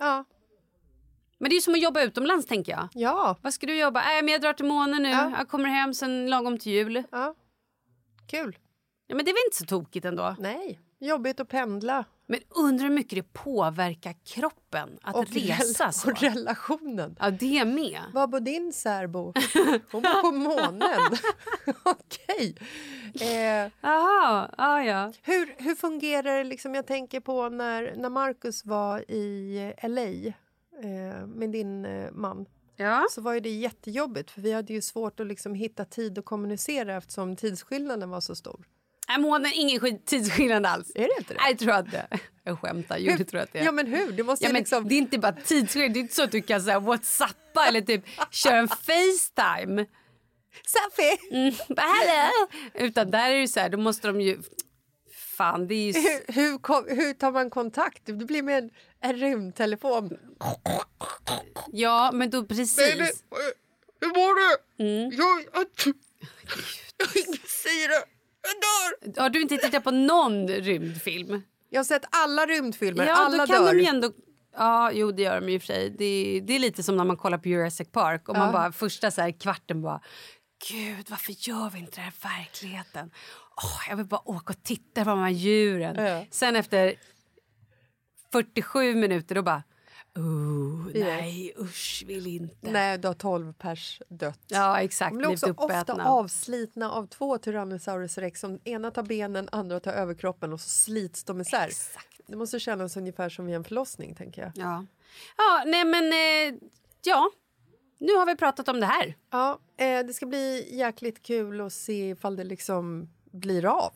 Ja. 0.00 0.24
Men 1.38 1.50
det 1.50 1.56
är 1.56 1.60
som 1.60 1.74
att 1.74 1.82
jobba 1.82 2.02
utomlands 2.02 2.46
tänker 2.46 2.72
jag. 2.72 2.88
ja, 2.92 3.36
Vad 3.42 3.54
ska 3.54 3.66
du 3.66 3.76
jobba? 3.78 4.00
Äh, 4.00 4.22
men 4.24 4.28
jag 4.32 4.40
drar 4.40 4.52
till 4.52 4.66
månen 4.66 5.02
nu. 5.02 5.08
Ja. 5.08 5.32
Jag 5.38 5.48
kommer 5.48 5.68
hem 5.68 5.94
sen 5.94 6.26
lagom 6.30 6.58
till 6.58 6.72
jul. 6.72 7.02
ja. 7.10 7.34
Kul. 8.30 8.58
Ja, 9.06 9.16
men 9.16 9.24
det 9.24 9.30
är 9.30 9.32
väl 9.32 9.42
inte 9.46 9.56
så 9.56 9.64
tokigt 9.66 10.04
ändå? 10.06 10.36
Nej, 10.38 10.80
jobbigt 11.00 11.40
att 11.40 11.48
pendla. 11.48 12.04
Men 12.26 12.40
undrar 12.48 12.84
hur 12.88 12.94
mycket 12.94 13.18
det 13.18 13.32
påverkar 13.32 14.14
kroppen 14.24 14.98
att 15.02 15.36
resa 15.36 15.84
rel- 15.86 15.92
så. 15.92 16.10
och 16.10 16.20
relationen. 16.20 17.16
Ja, 17.20 17.30
det 17.30 17.64
med. 17.64 18.00
Var 18.14 18.26
bor 18.26 18.40
din 18.40 18.72
särbo? 18.72 19.32
Hon 19.92 20.02
bor 20.02 20.22
på 20.22 20.32
månen. 20.32 21.00
Okej. 21.84 22.56
Eh, 23.20 23.72
Jaha, 23.80 24.50
ja, 24.58 24.82
ja. 24.82 25.12
hur, 25.22 25.54
hur 25.58 25.74
fungerar 25.74 26.38
det? 26.38 26.44
Liksom, 26.44 26.74
jag 26.74 26.86
tänker 26.86 27.20
på 27.20 27.48
när, 27.48 27.94
när 27.96 28.08
Marcus 28.10 28.64
var 28.64 29.10
i 29.10 29.72
LA 29.82 30.02
eh, 30.82 31.26
med 31.26 31.50
din 31.50 31.84
eh, 31.84 32.10
man. 32.12 32.46
Ja. 32.76 33.06
Så 33.10 33.20
var 33.20 33.40
det 33.40 33.50
jättejobbigt 33.50 34.30
för 34.30 34.40
vi 34.40 34.52
hade 34.52 34.72
ju 34.72 34.82
svårt 34.82 35.20
att 35.20 35.26
liksom 35.26 35.54
hitta 35.54 35.84
tid 35.84 36.18
att 36.18 36.24
kommunicera 36.24 36.96
eftersom 36.96 37.36
tidsskillnaden 37.36 38.10
var 38.10 38.20
så 38.20 38.34
stor. 38.34 38.66
Nej, 39.08 39.18
månen, 39.18 39.52
ingen 39.54 40.02
tidsskillnad 40.04 40.66
alls. 40.66 40.92
Är 40.94 41.00
det 41.00 41.14
inte 41.18 41.34
det? 41.34 41.40
Nej, 41.40 41.50
jag 41.50 41.58
tror 41.58 41.72
att 41.72 41.90
det 41.90 42.08
Jag 42.44 42.60
skämtar. 42.60 42.98
Jo, 42.98 43.14
det 43.18 43.24
tror 43.24 43.38
jag 43.38 43.44
att 43.44 43.52
det 43.52 43.58
är. 43.58 43.64
Ja 43.64 43.72
men 43.72 43.86
hur? 43.86 44.12
Det 44.12 44.22
måste 44.22 44.44
Ja, 44.44 44.52
men 44.52 44.58
liksom... 44.58 44.88
Det 44.88 44.94
är 44.94 44.98
inte 44.98 45.18
bara 45.18 45.32
tidsskillnad. 45.32 45.92
Det 45.92 45.98
är 45.98 46.00
inte 46.00 46.14
så 46.14 46.22
att 46.22 46.32
du 46.32 46.42
kan 46.42 46.62
säga 46.62 46.80
whatsappa 46.80 47.66
eller 47.68 47.80
typ 47.80 48.04
köra 48.30 48.58
en 48.58 48.68
Facetime. 48.68 49.86
Safi! 50.66 51.18
Mm, 51.30 51.54
Hallå! 51.76 52.48
Utan 52.74 53.10
där 53.10 53.30
är 53.30 53.40
det 53.40 53.48
så 53.48 53.60
här, 53.60 53.68
då 53.68 53.78
måste 53.78 54.06
de 54.08 54.20
ju... 54.20 54.38
Fan, 55.36 55.68
det 55.68 55.74
är 55.74 55.92
ju... 55.92 55.92
Hur, 55.92 56.32
hur, 56.32 56.58
kom, 56.58 56.84
hur 56.88 57.12
tar 57.14 57.32
man 57.32 57.50
kontakt? 57.50 58.02
Det 58.04 58.12
blir 58.12 58.42
med 58.42 58.58
en, 58.58 58.70
en 59.00 59.16
rymdtelefon. 59.16 60.18
Ja, 61.72 62.10
men 62.14 62.30
då 62.30 62.44
precis. 62.44 62.78
hur 64.00 64.08
mår 64.08 64.34
du? 64.34 64.84
Mm. 64.84 65.10
Jag, 65.12 65.44
jag, 65.54 65.66
ingen 67.14 67.38
syre. 67.46 68.17
Jag 68.42 69.14
dör! 69.14 69.22
Har 69.22 69.30
du 69.30 69.42
inte 69.42 69.56
tittat 69.56 69.84
på 69.84 69.90
någon 69.90 70.48
rymdfilm? 70.48 71.42
Jag 71.70 71.78
har 71.78 71.84
sett 71.84 72.04
alla 72.10 72.46
rymdfilmer. 72.46 73.06
Ja, 73.06 73.14
alla 73.14 73.46
då 73.46 73.52
kan 73.52 73.64
dör. 73.64 73.74
de 73.74 73.86
ändå... 73.86 74.12
Ja, 74.56 74.92
jo 74.92 75.12
det 75.12 75.22
gör 75.22 75.40
de 75.40 75.48
ju 75.48 75.60
för 75.60 75.66
sig. 75.66 75.90
Det, 75.90 76.40
det 76.44 76.52
är 76.52 76.58
lite 76.58 76.82
som 76.82 76.96
när 76.96 77.04
man 77.04 77.16
kollar 77.16 77.38
på 77.38 77.48
Jurassic 77.48 77.88
Park 77.92 78.28
och 78.28 78.36
man 78.36 78.52
bara 78.52 78.72
första 78.72 79.10
så 79.10 79.20
här, 79.20 79.40
kvarten 79.40 79.82
bara 79.82 80.00
Gud, 80.70 81.10
varför 81.10 81.48
gör 81.48 81.70
vi 81.70 81.78
inte 81.78 81.96
det 81.96 82.00
här 82.00 82.10
i 82.10 82.40
verkligheten? 82.40 83.10
Åh, 83.56 83.80
jag 83.88 83.96
vill 83.96 84.06
bara 84.06 84.28
åka 84.28 84.52
och 84.52 84.62
titta 84.62 85.04
på 85.04 85.10
de 85.10 85.18
här 85.18 85.30
djuren. 85.30 86.06
Ja. 86.06 86.24
Sen 86.30 86.56
efter 86.56 86.94
47 88.32 88.94
minuter 88.94 89.34
då 89.34 89.42
bara 89.42 89.62
Oh, 90.18 90.86
nej, 90.94 91.54
usch, 91.58 92.04
vill 92.06 92.26
inte. 92.26 92.70
Nej, 92.70 92.98
då 92.98 93.08
har 93.08 93.14
12 93.14 93.52
pers 93.52 94.02
dött. 94.08 94.40
Ja, 94.48 94.80
exakt. 94.80 95.12
De 95.12 95.18
blir 95.18 95.28
också 95.28 95.50
ofta 95.50 95.64
uppätna. 95.64 96.08
avslitna 96.08 96.90
av 96.90 97.06
två 97.06 97.38
Tyrannosaurus 97.38 98.18
rex. 98.18 98.40
Som 98.40 98.60
ena 98.64 98.90
tar 98.90 99.02
benen, 99.02 99.48
andra 99.52 99.80
tar 99.80 99.92
överkroppen 99.92 100.52
och 100.52 100.60
så 100.60 100.68
slits 100.68 101.24
de 101.24 101.40
isär. 101.40 101.66
Exakt. 101.66 102.20
Det 102.26 102.36
måste 102.36 102.60
kännas 102.60 102.96
ungefär 102.96 103.28
som 103.28 103.46
vid 103.46 103.54
en 103.54 103.64
förlossning, 103.64 104.14
tänker 104.14 104.42
jag. 104.42 104.52
Ja. 104.54 104.84
ja, 105.36 105.62
nej 105.66 105.84
men 105.84 106.04
eh, 106.12 106.60
ja. 107.04 107.30
Nu 107.98 108.14
har 108.14 108.26
vi 108.26 108.36
pratat 108.36 108.68
om 108.68 108.80
det 108.80 108.86
här. 108.86 109.16
Ja, 109.30 109.58
eh, 109.76 110.06
det 110.06 110.14
ska 110.14 110.26
bli 110.26 110.76
jäkligt 110.76 111.22
kul 111.22 111.60
att 111.60 111.72
se 111.72 112.08
ifall 112.10 112.36
det 112.36 112.44
liksom 112.44 113.08
blir 113.30 113.66
av. 113.66 113.92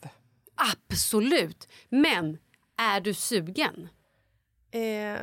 Absolut. 0.55 1.69
Men 1.89 2.39
är 2.77 3.01
du 3.01 3.15
sugen? 3.15 3.89
Eh, 4.71 5.21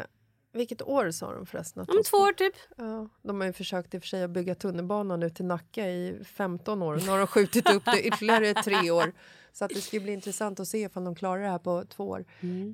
vilket 0.51 0.81
år 0.81 1.11
sa 1.11 1.33
de 1.33 1.45
förresten? 1.45 1.85
Om 1.89 2.03
två 2.03 2.17
år 2.17 2.33
typ. 2.33 2.53
Ja, 2.77 3.09
de 3.21 3.39
har 3.41 3.47
ju 3.47 3.53
försökt 3.53 3.93
i 3.93 3.97
och 3.97 4.01
för 4.01 4.07
sig 4.07 4.23
att 4.23 4.29
bygga 4.29 4.55
tunnelbanan 4.55 5.23
ut 5.23 5.35
till 5.35 5.45
Nacka 5.45 5.89
i 5.89 6.23
15 6.23 6.81
år. 6.81 6.95
Nu 6.95 7.07
har 7.07 7.17
de 7.17 7.27
skjutit 7.27 7.69
upp 7.69 7.85
det 7.85 8.01
ytterligare 8.07 8.53
tre 8.63 8.91
år. 8.91 9.13
Så 9.53 9.65
att 9.65 9.71
det 9.71 9.81
ska 9.81 9.99
bli 9.99 10.13
intressant 10.13 10.59
att 10.59 10.67
se 10.67 10.77
ifall 10.77 11.03
de 11.03 11.15
klarar 11.15 11.41
det 11.41 11.49
här 11.49 11.59
på 11.59 11.85
två 11.85 12.09
år. 12.09 12.25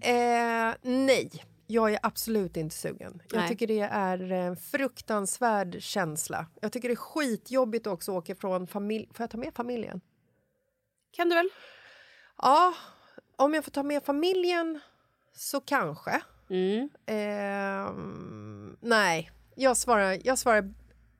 Eh, 0.01 0.73
nej, 0.81 1.31
jag 1.67 1.93
är 1.93 1.99
absolut 2.03 2.57
inte 2.57 2.75
sugen. 2.75 3.21
Jag 3.31 3.39
Nej. 3.39 3.49
tycker 3.49 3.67
det 3.67 3.79
är 3.79 4.31
en 4.31 4.57
fruktansvärd 4.57 5.81
känsla. 5.81 6.47
Jag 6.61 6.71
tycker 6.71 6.89
det 6.89 6.93
är 6.93 6.95
skitjobbigt 6.95 7.87
också 7.87 8.11
att 8.11 8.17
åka 8.17 8.35
från 8.35 8.67
familj. 8.67 9.09
Får 9.13 9.23
jag 9.23 9.29
ta 9.29 9.37
med 9.37 9.53
familjen? 9.55 10.01
Kan 11.11 11.29
du 11.29 11.35
väl? 11.35 11.49
Ja, 12.37 12.73
om 13.35 13.53
jag 13.53 13.63
får 13.63 13.71
ta 13.71 13.83
med 13.83 14.03
familjen 14.03 14.79
så 15.33 15.61
kanske. 15.61 16.21
Mm. 16.49 16.89
Ehm, 17.05 18.77
nej, 18.81 19.31
jag 19.55 19.77
svarar, 19.77 20.17
jag 20.23 20.37
svarar 20.37 20.73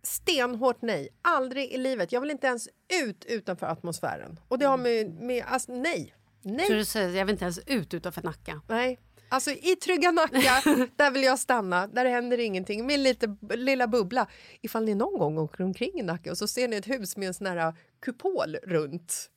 stenhårt 0.03 0.81
nej. 0.81 1.09
Aldrig 1.21 1.71
i 1.71 1.77
livet. 1.77 2.11
Jag 2.11 2.21
vill 2.21 2.31
inte 2.31 2.47
ens 2.47 2.69
ut 3.03 3.25
utanför 3.25 3.65
atmosfären. 3.67 4.39
Och 4.47 4.59
det 4.59 4.65
har 4.65 4.77
med... 4.77 5.09
med 5.13 5.43
alltså, 5.47 5.71
nej. 5.73 6.15
Nej. 6.41 6.65
Så 6.67 6.73
du 6.73 6.85
säger, 6.85 7.17
jag 7.17 7.25
vill 7.25 7.33
inte 7.33 7.45
ens 7.45 7.59
ut 7.67 7.93
utanför 7.93 8.21
Nacka. 8.23 8.61
nej. 8.67 8.99
Alltså 9.29 9.51
i 9.51 9.75
trygga 9.75 10.11
Nacka, 10.11 10.61
där 10.95 11.11
vill 11.11 11.23
jag 11.23 11.39
stanna. 11.39 11.87
Där 11.87 12.05
händer 12.05 12.37
ingenting. 12.37 12.85
Min 12.85 13.03
lite, 13.03 13.35
lilla 13.53 13.87
bubbla. 13.87 14.27
Ifall 14.61 14.85
ni 14.85 14.95
någon 14.95 15.19
gång 15.19 15.37
åker 15.37 15.63
omkring 15.63 15.99
i 15.99 16.03
Nacka 16.03 16.31
och 16.31 16.37
så 16.37 16.47
ser 16.47 16.67
ni 16.67 16.75
ett 16.75 16.87
hus 16.87 17.17
med 17.17 17.27
en 17.27 17.33
sån 17.33 17.47
här 17.47 17.73
kupol 18.01 18.55
runt. 18.63 19.29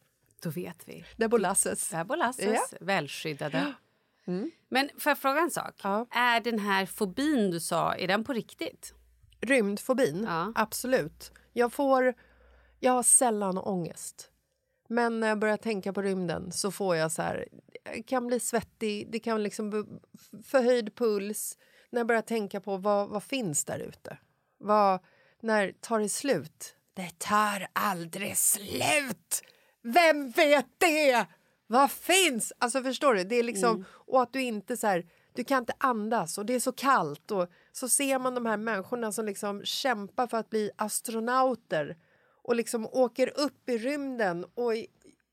Då 0.42 0.50
vet 0.50 0.88
vi. 0.88 1.04
Där 1.16 1.28
bor 1.28 1.38
Lasses. 1.38 1.88
Där 1.88 2.04
bor 2.04 2.16
Lasses, 2.16 2.44
Ja. 2.72 2.78
välskyddade. 2.80 3.72
Men 4.68 4.90
får 4.98 5.10
jag 5.10 5.18
fråga 5.18 5.40
en 5.40 5.50
sak? 5.50 5.74
Ja. 5.82 6.06
Är 6.10 6.40
den 6.40 6.58
här 6.58 6.86
fobin 6.86 7.50
du 7.50 7.60
sa, 7.60 7.94
är 7.94 8.08
den 8.08 8.24
på 8.24 8.32
riktigt? 8.32 8.94
Rymdfobin, 9.40 10.24
Ja. 10.28 10.52
absolut. 10.54 11.32
Jag 11.52 11.72
får... 11.72 12.14
Jag 12.80 12.92
har 12.92 13.02
sällan 13.02 13.58
ångest. 13.58 14.30
Men 14.88 15.20
när 15.20 15.28
jag 15.28 15.38
börjar 15.38 15.56
tänka 15.56 15.92
på 15.92 16.02
rymden 16.02 16.52
så 16.52 16.70
får 16.70 16.96
jag 16.96 17.12
så 17.12 17.22
här... 17.22 17.48
Jag 17.84 18.06
kan 18.06 18.26
bli 18.26 18.40
svettig, 18.40 19.12
det 19.12 19.18
kan 19.18 19.42
liksom 19.42 20.00
förhöjd 20.44 20.94
puls. 20.96 21.58
När 21.90 22.00
jag 22.00 22.06
börjar 22.06 22.22
tänka 22.22 22.60
på 22.60 22.76
vad, 22.76 23.08
vad 23.08 23.22
finns 23.22 23.64
där 23.64 23.78
ute. 23.78 24.18
Vad, 24.58 25.00
när 25.40 25.72
tar 25.80 26.00
det 26.00 26.08
slut? 26.08 26.74
Det 26.94 27.18
tar 27.18 27.66
aldrig 27.72 28.36
slut! 28.36 29.42
Vem 29.82 30.30
vet 30.30 30.66
det? 30.78 31.26
Vad 31.70 31.90
finns? 31.90 32.52
Alltså 32.58 32.82
förstår 32.82 33.14
du? 33.14 33.24
Det 33.24 33.36
är 33.36 33.42
liksom, 33.42 33.84
Och 33.90 34.22
att 34.22 34.32
du 34.32 34.42
inte 34.42 34.76
så 34.76 34.86
här, 34.86 35.06
du 35.32 35.44
kan 35.44 35.58
inte 35.58 35.72
andas 35.78 36.38
och 36.38 36.46
det 36.46 36.54
är 36.54 36.60
så 36.60 36.72
kallt 36.72 37.30
och 37.30 37.48
så 37.72 37.88
ser 37.88 38.18
man 38.18 38.34
de 38.34 38.46
här 38.46 38.56
människorna 38.56 39.12
som 39.12 39.26
liksom 39.26 39.64
kämpar 39.64 40.26
för 40.26 40.36
att 40.36 40.50
bli 40.50 40.70
astronauter 40.76 41.96
och 42.42 42.56
liksom 42.56 42.86
åker 42.86 43.40
upp 43.40 43.68
i 43.68 43.78
rymden 43.78 44.44
och 44.54 44.72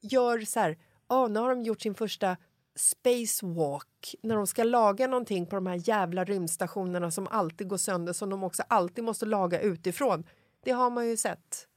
gör 0.01 0.39
så 0.39 0.59
här... 0.59 0.77
Oh, 1.09 1.29
nu 1.29 1.39
har 1.39 1.49
de 1.49 1.63
gjort 1.63 1.81
sin 1.81 1.95
första 1.95 2.37
spacewalk 2.75 4.15
när 4.23 4.35
de 4.35 4.47
ska 4.47 4.63
laga 4.63 5.07
någonting 5.07 5.45
på 5.45 5.55
de 5.55 5.67
här 5.67 5.89
jävla 5.89 6.23
rymdstationerna 6.23 7.11
som 7.11 7.27
alltid 7.27 7.67
går 7.67 7.77
sönder 7.77 8.13
som 8.13 8.29
de 8.29 8.43
också 8.43 8.63
alltid 8.67 9.03
måste 9.03 9.25
laga 9.25 9.59
utifrån. 9.59 10.23
Det 10.63 10.71
har 10.71 10.89
man 10.89 11.07
ju 11.07 11.17
sett. 11.17 11.67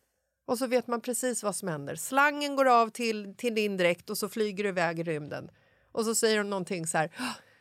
Och 0.48 0.58
så 0.58 0.66
vet 0.66 0.86
man 0.86 1.00
precis 1.00 1.42
vad 1.42 1.56
som 1.56 1.68
händer. 1.68 1.94
Slangen 1.96 2.56
går 2.56 2.68
av 2.68 2.88
till, 2.90 3.34
till 3.36 3.54
din 3.54 3.76
dräkt 3.76 4.10
och 4.10 4.18
så 4.18 4.28
flyger 4.28 4.64
du 4.64 4.68
iväg 4.68 4.98
i 4.98 5.02
rymden. 5.02 5.50
Och 5.92 6.04
så 6.04 6.14
säger 6.14 6.38
de 6.38 6.50
någonting 6.50 6.86
så 6.86 6.98
här. 6.98 7.10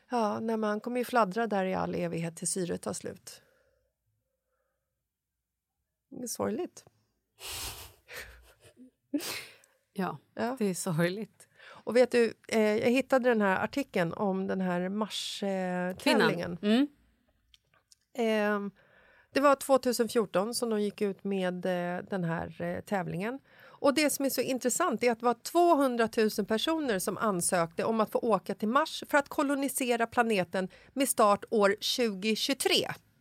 Ja, 0.10 0.40
nej, 0.40 0.58
man 0.58 0.80
kommer 0.80 0.98
ju 0.98 1.06
fladdra 1.06 1.48
där 1.48 1.66
i 1.66 1.74
all 1.74 1.96
evighet 1.96 2.36
till 2.36 2.48
syret 2.48 2.82
tar 2.82 2.94
slut. 2.94 3.42
Sorgligt. 6.28 6.86
Ja, 9.94 10.18
ja, 10.34 10.56
det 10.60 10.66
är 10.66 10.74
sorgligt. 10.74 11.48
Och 11.66 11.96
vet 11.96 12.12
du, 12.12 12.34
eh, 12.48 12.62
jag 12.62 12.90
hittade 12.92 13.30
den 13.30 13.42
här 13.42 13.64
artikeln 13.64 14.14
om 14.14 14.48
den 14.48 14.62
här 14.62 14.90
Mars-tävlingen. 14.90 16.58
Eh, 18.14 18.60
det 19.38 19.42
var 19.42 19.56
2014 19.56 20.54
som 20.54 20.70
de 20.70 20.82
gick 20.82 21.02
ut 21.02 21.24
med 21.24 21.66
eh, 21.66 22.04
den 22.10 22.24
här 22.24 22.62
eh, 22.62 22.82
tävlingen. 22.82 23.40
Och 23.80 23.94
Det 23.94 24.10
som 24.10 24.26
är 24.26 24.30
så 24.30 24.42
intressant 24.42 25.04
är 25.04 25.12
att 25.12 25.20
det 25.20 25.26
var 25.26 25.34
200 25.34 26.10
000 26.38 26.46
personer 26.46 27.00
som 27.00 27.18
ansökte 27.18 27.84
om 27.84 28.00
att 28.00 28.12
få 28.12 28.20
åka 28.20 28.56
till 28.56 28.68
Mars 28.68 29.04
för 29.10 29.18
att 29.18 29.30
kolonisera 29.30 30.08
planeten 30.08 30.70
med 30.94 31.10
start 31.10 31.46
år 31.50 31.70
2023. 31.70 32.74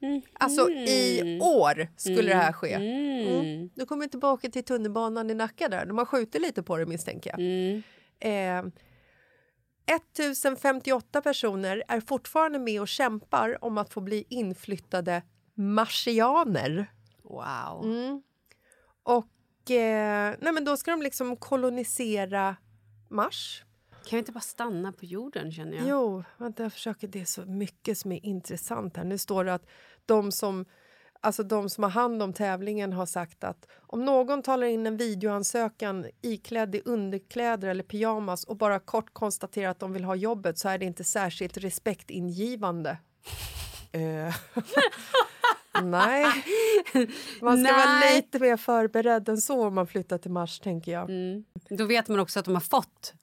Mm. 0.02 0.22
Alltså 0.32 0.70
i 0.70 1.40
år 1.42 1.88
skulle 1.96 2.32
mm. 2.32 2.38
det 2.38 2.44
här 2.44 2.52
ske. 2.52 2.72
Mm. 2.72 3.40
mm. 3.40 3.70
Du 3.74 3.86
kommer 3.86 4.06
tillbaka 4.06 4.50
till 4.50 4.64
tunnelbanan 4.64 5.30
i 5.30 5.34
Nacka 5.34 5.68
där. 5.68 5.86
De 5.86 5.98
har 5.98 6.04
skjutit 6.04 6.42
lite 6.42 6.62
på 6.62 6.76
det 6.76 6.86
misstänker 6.86 7.30
jag. 7.30 7.40
Mm. 7.40 7.82
Eh, 8.20 8.72
1058 9.96 11.22
personer 11.22 11.82
är 11.88 12.00
fortfarande 12.00 12.58
med 12.58 12.80
och 12.80 12.88
kämpar 12.88 13.64
om 13.64 13.78
att 13.78 13.92
få 13.92 14.00
bli 14.00 14.24
inflyttade 14.28 15.22
marsianer. 15.56 16.86
Wow. 17.22 17.84
Mm. 17.84 18.22
Och 19.02 19.70
eh, 19.70 20.34
nej 20.40 20.52
men 20.52 20.64
då 20.64 20.76
ska 20.76 20.90
de 20.90 21.02
liksom 21.02 21.36
kolonisera 21.36 22.56
Mars. 23.08 23.62
Kan 23.90 24.16
vi 24.16 24.18
inte 24.18 24.32
bara 24.32 24.40
stanna 24.40 24.92
på 24.92 25.04
jorden? 25.04 25.52
känner 25.52 25.76
jag? 25.76 25.88
Jo, 25.88 26.24
vänta, 26.38 26.62
jag 26.62 26.72
försöker. 26.72 27.08
Det 27.08 27.20
är 27.20 27.24
så 27.24 27.44
mycket 27.44 27.98
som 27.98 28.12
är 28.12 28.26
intressant 28.26 28.96
här. 28.96 29.04
Nu 29.04 29.18
står 29.18 29.44
det 29.44 29.54
att 29.54 29.66
de 30.06 30.32
som, 30.32 30.64
alltså 31.20 31.42
de 31.42 31.70
som 31.70 31.84
har 31.84 31.90
hand 31.90 32.22
om 32.22 32.32
tävlingen 32.32 32.92
har 32.92 33.06
sagt 33.06 33.44
att 33.44 33.68
om 33.76 34.04
någon 34.04 34.42
talar 34.42 34.66
in 34.66 34.86
en 34.86 34.96
videoansökan 34.96 36.06
iklädd 36.22 36.74
i 36.74 36.82
underkläder 36.84 37.68
eller 37.68 37.84
pyjamas 37.84 38.44
och 38.44 38.56
bara 38.56 38.78
kort 38.78 39.12
konstaterar 39.12 39.70
att 39.70 39.80
de 39.80 39.92
vill 39.92 40.04
ha 40.04 40.14
jobbet 40.14 40.58
så 40.58 40.68
är 40.68 40.78
det 40.78 40.84
inte 40.84 41.04
särskilt 41.04 41.56
respektingivande. 41.56 42.98
Nej. 45.84 46.24
Man 47.40 47.64
ska 47.64 47.72
Nej. 47.72 47.86
vara 47.86 48.14
lite 48.14 48.38
mer 48.38 48.56
förberedd 48.56 49.28
än 49.28 49.36
så 49.36 49.66
om 49.66 49.74
man 49.74 49.86
flyttar 49.86 50.18
till 50.18 50.30
Mars. 50.30 50.60
tänker 50.60 50.92
jag. 50.92 51.10
Mm. 51.10 51.44
Då 51.70 51.84
vet 51.84 52.08
man 52.08 52.20
också 52.20 52.38
att 52.38 52.44
de 52.44 52.54
har 52.54 52.60
fått 52.60 53.14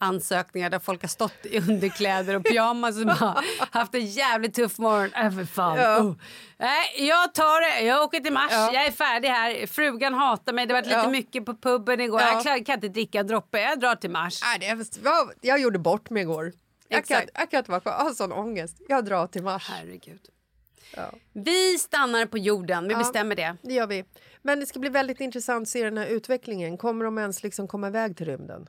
ansökningar 0.00 0.70
där 0.70 0.78
folk 0.78 1.02
har 1.02 1.08
stått 1.08 1.46
i 1.46 1.58
underkläder 1.58 2.36
och 2.36 2.44
pyjamas 2.44 2.98
och 2.98 3.06
bara 3.06 3.42
haft 3.70 3.94
en 3.94 4.06
jävligt 4.06 4.54
tuff 4.54 4.78
morgon. 4.78 5.38
Äh, 5.40 5.46
fan. 5.46 5.78
Ja. 5.78 6.00
Oh. 6.00 6.14
Nej, 6.58 7.08
jag 7.08 7.34
tar 7.34 7.60
det. 7.80 7.86
Jag 7.86 8.02
åker 8.02 8.20
till 8.20 8.32
Mars. 8.32 8.50
Ja. 8.50 8.72
Jag 8.72 8.86
är 8.86 8.90
färdig 8.90 9.28
här. 9.28 9.66
Frugan 9.66 10.14
hatar 10.14 10.52
mig. 10.52 10.66
Det 10.66 10.74
var 10.74 10.82
lite 10.82 10.94
ja. 10.94 11.08
mycket 11.08 11.44
på 11.44 11.54
puben 11.54 12.00
igår. 12.00 12.20
Ja. 12.20 12.42
Jag 12.44 12.66
kan 12.66 12.74
inte 12.74 12.88
dricka 12.88 13.22
droppe. 13.22 13.60
Jag 13.60 13.80
drar 13.80 13.94
till 13.94 14.10
Mars. 14.10 14.40
Nej, 14.42 14.58
det 14.58 15.02
var, 15.02 15.34
jag 15.40 15.60
gjorde 15.60 15.78
bort 15.78 16.10
mig 16.10 16.22
igår. 16.22 16.52
Jag 16.88 17.06
kan, 17.06 17.22
jag 17.34 17.50
kan 17.50 17.58
inte 17.58 17.70
vara 17.70 17.80
kvar. 17.80 17.92
Jag 17.92 18.04
har 18.04 18.14
sån 18.14 18.32
ångest. 18.32 18.76
Jag 18.88 19.04
drar 19.04 19.26
till 19.26 19.42
Mars. 19.42 19.68
Herregud. 19.70 20.20
Ja. 20.96 21.12
Vi 21.32 21.78
stannar 21.78 22.26
på 22.26 22.38
jorden, 22.38 22.88
vi 22.88 22.92
ja, 22.92 22.98
bestämmer 22.98 23.36
det. 23.36 23.56
Det 23.62 23.74
gör 23.74 23.86
vi. 23.86 24.04
Men 24.42 24.60
det 24.60 24.66
ska 24.66 24.78
bli 24.78 24.90
väldigt 24.90 25.20
intressant 25.20 25.62
att 25.62 25.68
se 25.68 25.84
den 25.84 25.98
här 25.98 26.06
utvecklingen. 26.06 26.76
Kommer 26.76 27.04
de 27.04 27.18
ens 27.18 27.42
liksom 27.42 27.68
komma 27.68 27.88
iväg 27.88 28.16
till 28.16 28.26
rymden? 28.26 28.68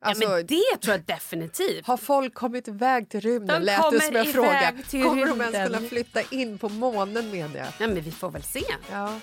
Alltså, 0.00 0.24
ja, 0.24 0.30
men 0.30 0.46
det 0.46 0.78
tror 0.82 0.96
jag 0.96 1.04
definitivt. 1.04 1.86
Har 1.86 1.96
folk 1.96 2.34
kommit 2.34 2.68
iväg 2.68 3.08
till 3.08 3.20
rymden? 3.20 3.60
De 3.60 3.66
Lät 3.66 3.90
det 3.90 4.00
som 4.00 4.16
en 4.16 4.26
fråga. 4.26 4.72
Kommer 4.90 5.26
rymden. 5.26 5.38
de 5.38 5.56
ens 5.56 5.74
kunna 5.74 5.88
flytta 5.88 6.22
in 6.30 6.58
på 6.58 6.68
månen 6.68 7.30
med 7.30 7.50
det? 7.50 7.72
Ja, 7.78 7.86
men 7.86 8.00
vi 8.00 8.10
får 8.10 8.30
väl 8.30 8.42
se. 8.42 8.64
Ja. 8.90 9.20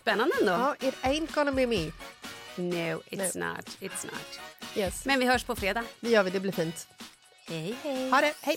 Spännande 0.00 0.34
ändå. 0.40 0.52
Ja, 0.52 0.76
it 0.80 0.94
ain't 1.02 1.34
gonna 1.34 1.52
be 1.52 1.66
me. 1.66 1.90
No, 2.56 3.00
it's 3.10 3.38
no. 3.38 3.46
not. 3.46 3.78
It's 3.80 4.06
not. 4.06 4.40
Yes. 4.76 5.04
Men 5.04 5.18
vi 5.18 5.26
hörs 5.26 5.44
på 5.44 5.56
fredag. 5.56 5.84
Det 6.00 6.10
gör 6.10 6.22
vi, 6.22 6.30
det 6.30 6.40
blir 6.40 6.52
fint. 6.52 6.88
Hej, 7.48 7.74
hej. 7.82 8.10
Ha 8.10 8.20
det, 8.20 8.34
hej. 8.40 8.56